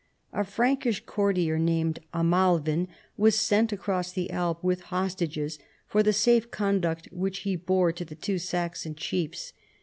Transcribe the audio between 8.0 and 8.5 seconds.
the two